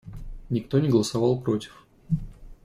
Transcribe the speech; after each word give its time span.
Никто 0.49 0.79
не 0.79 0.89
голосовал 0.89 1.39
против. 1.39 1.85